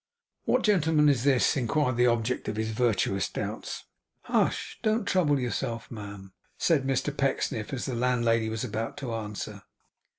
[0.45, 3.83] 'What gentleman is this?' inquired the object of his virtuous doubts.
[4.23, 4.79] 'Hush!
[4.81, 9.61] don't trouble yourself, ma'am,' said Mr Pecksniff, as the landlady was about to answer.